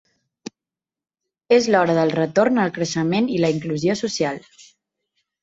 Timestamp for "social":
4.03-4.43